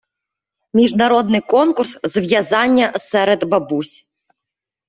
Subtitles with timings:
[0.73, 4.05] Міжнародний конкурс з в’язання серед бабусь.